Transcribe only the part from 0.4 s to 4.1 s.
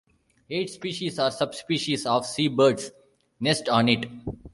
Eight species or subspecies of seabirds nest on it.